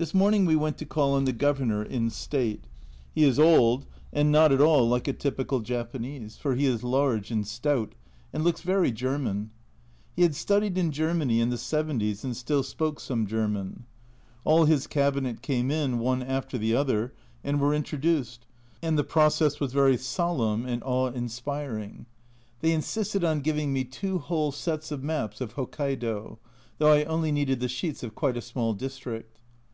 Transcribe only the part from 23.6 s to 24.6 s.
me two whole